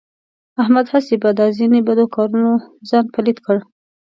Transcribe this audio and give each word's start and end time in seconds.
احمد 0.61 0.85
هسې 0.93 1.15
په 1.23 1.29
دا 1.39 1.45
ځنې 1.57 1.79
بدو 1.87 2.05
کارونو 2.15 2.51
ځان 2.89 3.05
پلیت 3.13 3.37
کړ. 3.45 3.57